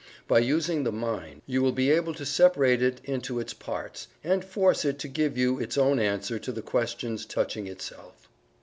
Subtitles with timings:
[0.27, 4.43] By using the mind, you will be able to separate it into its parts, and
[4.43, 8.27] force it to give you its own answer to the questions touching itself.